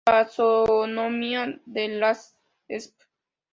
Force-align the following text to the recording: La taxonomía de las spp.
La 0.07 0.25
taxonomía 0.27 1.59
de 1.63 1.87
las 1.89 2.35
spp. 2.67 3.03